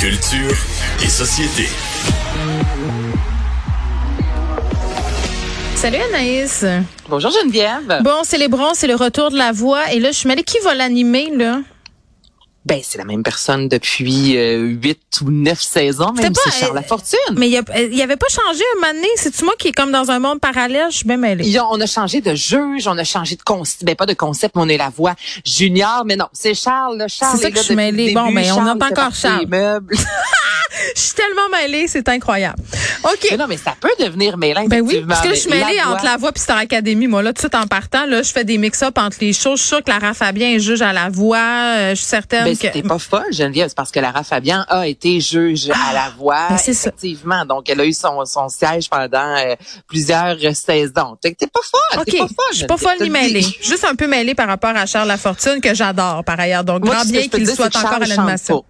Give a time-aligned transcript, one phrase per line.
[0.00, 0.54] Culture
[1.02, 1.68] et société.
[5.74, 6.64] Salut Anaïs.
[7.08, 8.00] Bonjour Geneviève.
[8.04, 9.92] Bon, célébrons, c'est le retour de la voix.
[9.92, 10.44] Et là, je suis mêlée.
[10.44, 11.62] Qui va l'animer, là?
[12.68, 16.72] Ben, c'est la même personne depuis euh, huit ou neuf saisons, même c'est pas, Charles
[16.72, 17.18] euh, Lafortune.
[17.38, 19.08] Mais il y a- euh, avait pas changé un moment donné?
[19.16, 20.88] C'est-tu moi qui est comme dans un monde parallèle?
[20.90, 21.58] Je suis bien mêlée.
[21.70, 24.62] On a changé de juge, on a changé de concept, ben pas de concept, mais
[24.62, 25.14] on est la voix
[25.46, 28.12] junior, mais non, c'est Charles, Charles C'est ça est que là je suis mêlée.
[28.12, 29.46] Bon, mais on Charles entend fait encore Charles.
[30.94, 32.62] Je suis tellement mêlée, c'est incroyable.
[33.04, 33.26] OK.
[33.30, 35.50] mais non, mais ça peut devenir mêlant, Ben oui, effectivement, parce que là, je suis
[35.50, 37.06] mêlée la entre voix- la voix puis Star Academy.
[37.06, 39.58] Moi, là, tout de suite en partant, là, je fais des mix-up entre les choses.
[39.58, 41.38] Je suis sûre que Lara Fabien est juge à la voix.
[41.38, 42.60] Euh, je suis certaine Ben, que...
[42.60, 46.46] c'était pas folle, Geneviève, c'est parce que Lara Fabian a été juge à la voix,
[46.50, 46.88] ben, c'est ça.
[46.88, 47.44] effectivement.
[47.44, 49.54] Donc, elle a eu son, son siège pendant euh,
[49.86, 51.16] plusieurs saisons.
[51.20, 52.04] T'es pas folle, OK.
[52.06, 52.34] t'es pas folle.
[52.52, 53.44] Je suis pas folle ni mêlée.
[53.62, 56.64] Juste un peu mêlée par rapport à Charles Lafortune, que j'adore, par ailleurs.
[56.64, 58.64] Donc, Moi, grand bien qu'il soit encore à l'animation.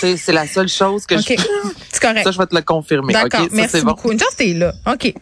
[0.00, 1.20] C'est la seule chose que OK.
[1.20, 1.34] je
[1.92, 2.24] C'est correct.
[2.24, 3.12] ça je vais te le confirmer.
[3.12, 3.42] D'accord.
[3.42, 3.90] OK, ça, Merci bon.
[3.92, 4.10] beaucoup.
[4.10, 4.72] Une chance, t'es là.
[4.90, 5.14] OK.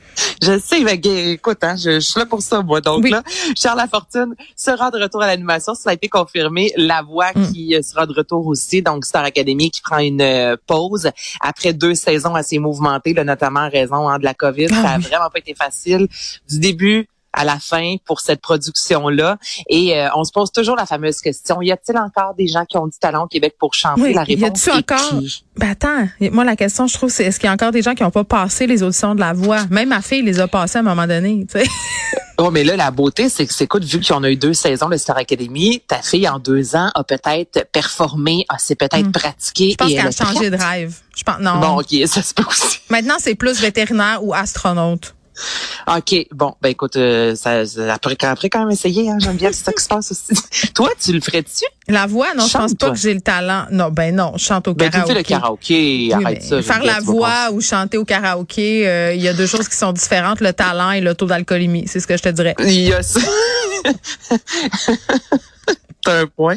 [0.43, 0.95] Je sais, mais
[1.33, 2.81] écoute, hein, je, je suis là pour ça, moi.
[2.81, 3.11] Donc Oui.
[3.11, 3.23] là,
[3.57, 5.75] Charles Lafortune sera de retour à l'animation.
[5.75, 6.73] Ça a été confirmé.
[6.77, 7.53] La voix Mm.
[7.53, 8.81] qui euh, sera de retour aussi.
[8.83, 13.61] Donc, Star Academy qui prend une euh, pause après deux saisons assez mouvementées, là, notamment
[13.61, 14.67] en raison hein, de la COVID.
[14.73, 15.05] Ah ça a oui.
[15.05, 16.09] vraiment pas été facile
[16.49, 19.39] du début à la fin pour cette production-là.
[19.69, 22.77] Et euh, on se pose toujours la fameuse question, y a-t-il encore des gens qui
[22.77, 24.01] ont du talent au Québec pour chanter?
[24.03, 25.21] Oui, la y réponse a-tu est encore?
[25.21, 25.45] qui?
[25.57, 27.95] Ben attends, moi la question je trouve c'est est-ce qu'il y a encore des gens
[27.95, 29.61] qui n'ont pas passé les auditions de la voix?
[29.71, 31.67] Même ma fille les a passées à un moment donné, tu sais.
[32.43, 34.97] Oh, mais là, la beauté, c'est que, écoute, vu qu'on a eu deux saisons de
[34.97, 39.13] Star Academy, ta fille, en deux ans, a peut-être performé, a s'est peut-être Hmm.
[39.13, 39.73] pratiqué.
[39.73, 40.97] Je pense et qu'elle elle a changé de rêve.
[41.15, 41.59] Je pense non.
[41.61, 42.79] Bon, OK, ça se peut aussi.
[42.89, 45.15] Maintenant c'est plus vétérinaire ou astronaute.
[45.97, 49.65] OK, bon, ben écoute, euh, ça, ça- après, après quand même essayer, hein, Geneviève, c'est
[49.65, 50.73] ça qui se passe aussi.
[50.75, 51.65] Toi, tu le ferais-tu?
[51.89, 52.91] La voix, non, je pense pas toi.
[52.95, 53.65] que j'ai le talent.
[53.73, 55.13] Non, ben non, je chante au Ben, tu karaoké.
[55.13, 56.63] fais le karaoké, Oui, arrête mais ça.
[56.63, 59.91] faire la voix ou chanter au karaoké, euh, il y a deux choses qui sont
[59.93, 61.85] différentes, le talent et le taux d'alcoolémie.
[61.89, 62.55] C'est ce que je te dirais.
[62.61, 63.21] Il y a ça.
[66.07, 66.57] Un point.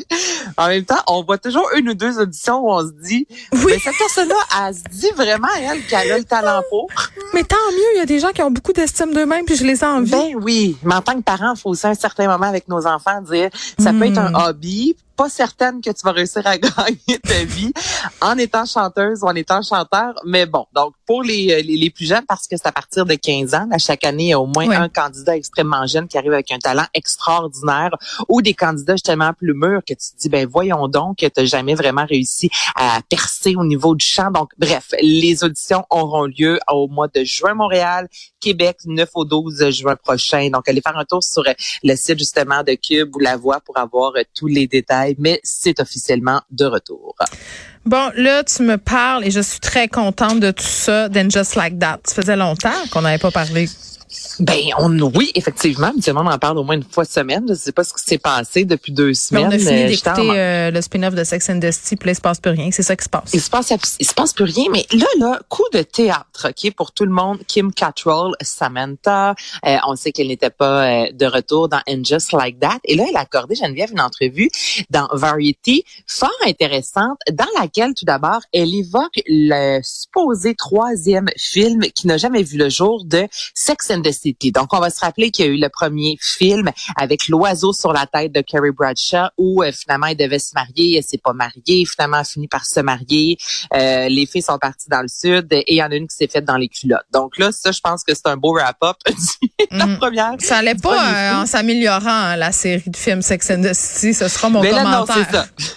[0.57, 3.73] En même temps, on voit toujours une ou deux auditions où on se dit, Oui.
[3.73, 4.35] ben, cette personne-là,
[4.67, 6.87] elle se dit vraiment, elle, qu'elle a le talent pour.
[7.33, 9.65] Mais tant mieux, il y a des gens qui ont beaucoup d'estime d'eux-mêmes puis je
[9.65, 10.11] les envie.
[10.11, 12.67] Ben oui, mais en tant que parent, il faut aussi à un certain moment avec
[12.67, 13.49] nos enfants dire
[13.79, 14.35] ça peut être Hmm.
[14.35, 17.71] un hobby, pas certaine que tu vas réussir à gagner ta vie
[18.21, 21.89] en étant chanteuse ou en étant chanteur, mais bon, donc pour les, euh, les, les
[21.89, 24.33] plus jeunes, parce que c'est à partir de 15 ans, à chaque année, il y
[24.33, 27.91] a au moins un candidat extrêmement jeune qui arrive avec un talent extraordinaire
[28.29, 31.41] ou des candidats justement plus mûrs que tu te dis, ben voyons donc que tu
[31.41, 34.31] n'as jamais vraiment réussi à percer au niveau du chant.
[34.31, 38.07] Donc, bref, les auditions auront lieu au mois de juin Montréal,
[38.39, 40.49] Québec, 9 au 12 juin prochain.
[40.51, 41.43] Donc, allez faire un tour sur
[41.83, 45.79] le site justement de Cube ou La Voix pour avoir tous les détails, mais c'est
[45.79, 47.15] officiellement de retour.
[47.85, 51.55] Bon, là, tu me parles et je suis très contente de tout ça, then just
[51.55, 51.99] like that.
[52.05, 53.67] Ça faisait longtemps qu'on n'avait pas parlé.
[54.39, 57.45] Ben, on, oui, effectivement, habituellement, on en parle au moins une fois semaine.
[57.49, 59.45] Je sais pas ce qui s'est passé depuis deux Mais semaines.
[59.45, 62.11] on a fini Euh, d'écouter euh, le spin-off de Sex and the City, puis là,
[62.13, 62.69] il se passe plus rien.
[62.71, 63.31] C'est ça qui se passe.
[63.33, 66.73] Il se passe, il se passe plus rien, mais là, là, coup de théâtre, ok,
[66.75, 67.39] pour tout le monde.
[67.47, 69.33] Kim Cattrall, Samantha,
[69.65, 72.79] euh, on sait qu'elle n'était pas euh, de retour dans And Just Like That.
[72.85, 74.49] Et là, elle a accordé Geneviève une entrevue
[74.91, 82.07] dans Variety, fort intéressante, dans laquelle, tout d'abord, elle évoque le supposé troisième film qui
[82.07, 84.51] n'a jamais vu le jour de Sex and the City.
[84.51, 87.91] Donc, on va se rappeler qu'il y a eu le premier film avec l'oiseau sur
[87.93, 91.33] la tête de Carrie Bradshaw où euh, finalement elle devait se marier, elle s'est pas
[91.33, 93.37] mariée, finalement elle a fini par se marier.
[93.73, 96.15] Euh, les filles sont parties dans le sud et il y en a une qui
[96.15, 97.05] s'est faite dans les culottes.
[97.13, 99.97] Donc là, ça, je pense que c'est un beau wrap-up de la Mhm.
[99.97, 100.31] première.
[100.39, 100.95] Ça allait pas
[101.39, 104.13] euh, en s'améliorant, hein, la série de films Sex and the City.
[104.13, 105.31] Ce sera mon Mais là, non, commentaire.
[105.31, 105.45] ça.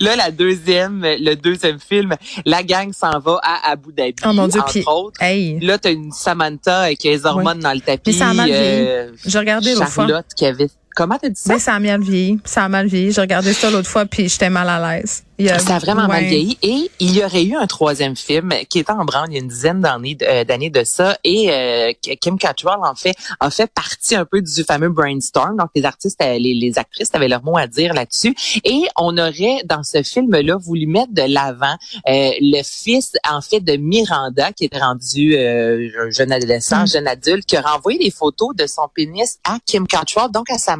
[0.00, 2.14] Là, la deuxième, le deuxième film,
[2.44, 5.20] la gang s'en va à Abu Dhabi, Oh mon Dieu, entre puis- autres.
[5.22, 8.10] Hey, Là, t'as une Samantha qui a les hormones dans le tapis.
[8.10, 9.74] Mais ça euh, j'ai regardé.
[9.74, 10.68] Charlotte qui avait...
[10.94, 11.52] Comment t'as dit ça?
[11.52, 12.38] Mais ça a mal vieilli.
[12.44, 13.12] Ça a mal vieilli.
[13.12, 15.24] J'ai regardé ça l'autre fois, puis j'étais mal à l'aise.
[15.40, 16.56] A- Ça a vraiment mal vieilli.
[16.62, 19.40] Et il y aurait eu un troisième film qui était en branle il y a
[19.40, 21.18] une dizaine d'années euh, de ça.
[21.24, 25.56] Et euh, Kim Cattrall, en fait, a fait partie un peu du fameux brainstorm.
[25.56, 28.36] Donc, les artistes, euh, les, les actrices avaient leur mot à dire là-dessus.
[28.62, 31.74] Et on aurait, dans ce film-là, voulu mettre de l'avant
[32.08, 36.86] euh, le fils, en fait, de Miranda, qui est rendu un jeune adolescent, Mm.
[36.88, 40.58] jeune adulte, qui a renvoyé des photos de son pénis à Kim Cattrall, donc à
[40.58, 40.76] sa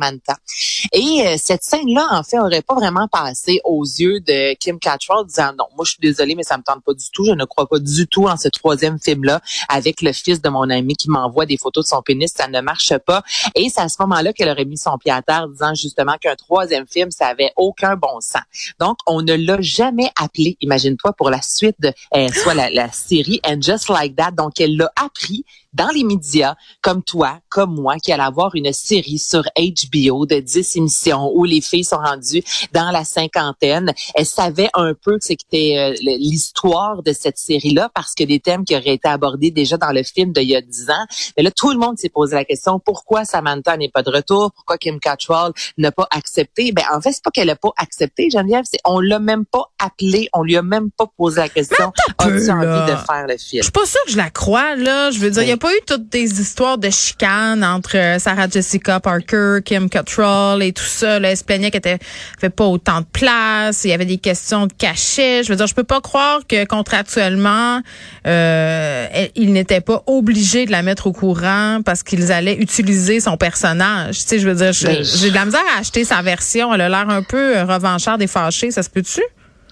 [0.93, 5.27] Et euh, cette scène-là, en fait, aurait pas vraiment passé aux yeux de Kim Cattrall,
[5.27, 7.25] disant non, moi je suis désolée, mais ça me tente pas du tout.
[7.25, 10.69] Je ne crois pas du tout en ce troisième film-là avec le fils de mon
[10.71, 12.33] ami qui m'envoie des photos de son pénis.
[12.35, 13.23] Ça ne marche pas.
[13.55, 16.37] Et c'est à ce moment-là qu'elle aurait mis son pied à terre, disant justement qu'un
[16.37, 18.43] troisième film, ça avait aucun bon sens.
[18.79, 22.91] Donc, on ne l'a jamais appelé, imagine-toi, pour la suite de euh, soit la, la
[22.93, 24.33] série And Just Like That.
[24.33, 28.73] Donc, elle l'a appris dans les médias, comme toi, comme moi, qui allait avoir une
[28.73, 32.43] série sur HBO de 10 émissions où les filles sont rendues
[32.73, 33.93] dans la cinquantaine.
[34.15, 38.65] Elle savait un peu que c'était euh, l'histoire de cette série-là parce que des thèmes
[38.65, 41.06] qui auraient été abordés déjà dans le film d'il y a 10 ans.
[41.37, 44.53] Mais là, tout le monde s'est posé la question, pourquoi Samantha n'est pas de retour?
[44.55, 46.73] Pourquoi Kim Cattrall n'a pas accepté?
[46.73, 49.70] Ben, en fait, c'est pas qu'elle n'a pas accepté, Geneviève, c'est on l'a même pas
[49.79, 51.93] appelé, on lui a même pas posé la question.
[52.25, 53.61] As-tu envie de faire le film?
[53.61, 55.11] Je suis pas sûre que je la crois, là.
[55.11, 58.19] Je veux dire, il y a pas eu toutes des histoires de chicanes entre euh,
[58.19, 61.19] Sarah Jessica Parker, Kim Cattrall et tout ça.
[61.19, 61.99] Là, elle se plaignait qu'elle
[62.38, 63.85] avait pas autant de place.
[63.85, 65.43] Il y avait des questions de cachet.
[65.43, 67.81] Je veux dire, je peux pas croire que contractuellement,
[68.27, 73.37] euh, il n'était pas obligé de la mettre au courant parce qu'ils allaient utiliser son
[73.37, 74.19] personnage.
[74.19, 76.73] Tu sais, je veux dire, j'ai de la misère à acheter sa version.
[76.75, 78.70] Elle a l'air un peu euh, revancharde et fâchée.
[78.70, 79.23] Ça se peut-tu?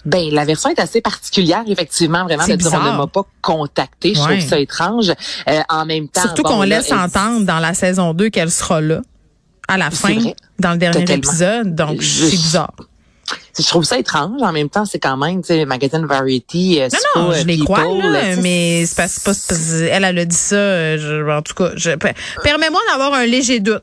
[0.04, 4.14] Ben, la version est assez particulière, effectivement, vraiment, de dire on ne m'a pas contacté.
[4.14, 5.12] Je trouve ça étrange.
[5.48, 6.22] Euh, en même temps.
[6.22, 9.02] Surtout qu'on laisse entendre dans la saison 2 qu'elle sera là,
[9.68, 10.16] à la fin,
[10.58, 11.74] dans le dernier épisode.
[11.74, 12.74] Donc, c'est bizarre.
[13.58, 14.40] Je trouve ça étrange.
[14.42, 16.80] En même temps, c'est quand même, tu sais, magazine Variety.
[16.80, 19.32] Euh, non, non, je les crois, là, mais c'est pas, pas,
[19.90, 20.96] elle, elle a dit ça.
[20.96, 21.70] Je, en tout cas,
[22.42, 23.82] permets-moi d'avoir un léger doute.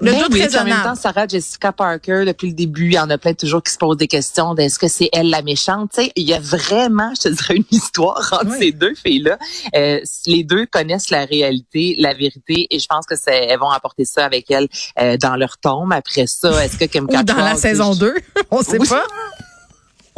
[0.00, 3.10] Le ben oui, en même temps, Sarah Jessica Parker, depuis le début, il y en
[3.10, 5.90] a plein toujours qui se posent des questions est-ce que c'est elle la méchante?
[5.94, 9.38] Tu sais, il y a vraiment, je te dirais, une histoire entre ces deux filles-là.
[9.74, 13.70] Euh, les deux connaissent la réalité, la vérité, et je pense que c'est, elles vont
[13.70, 14.68] apporter ça avec elles
[15.00, 15.92] euh, dans leur tombe.
[15.92, 18.14] Après ça, est-ce que Kim Ou dans la saison 2,
[18.50, 19.04] on sait pas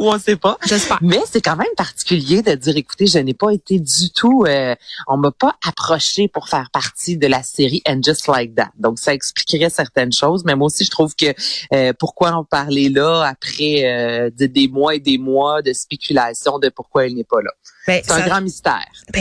[0.03, 0.57] ou on sait pas.
[0.67, 0.99] J'espère.
[1.01, 4.75] Mais c'est quand même particulier de dire, écoutez, je n'ai pas été du tout, euh,
[5.07, 8.71] on m'a pas approché pour faire partie de la série And Just Like That.
[8.77, 11.33] Donc ça expliquerait certaines choses, mais moi aussi je trouve que
[11.73, 16.69] euh, pourquoi en parler là après euh, des mois et des mois de spéculation de
[16.69, 17.51] pourquoi elle n'est pas là?
[17.87, 18.87] Ben, c'est un grand mystère.
[19.07, 19.11] Ben,